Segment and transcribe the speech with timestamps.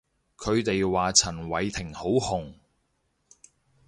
[0.35, 2.55] 佢哋話陳偉霆好紅